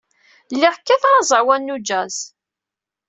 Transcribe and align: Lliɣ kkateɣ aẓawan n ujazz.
Lliɣ 0.53 0.75
kkateɣ 0.77 1.13
aẓawan 1.19 1.61
n 1.65 1.73
ujazz. 1.75 2.17